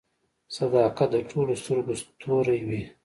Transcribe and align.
•صداقت 0.57 1.09
د 1.13 1.17
ټولو 1.29 1.51
د 1.55 1.59
سترګو 1.61 1.93
ستوری 2.01 2.59
وي. 2.67 2.83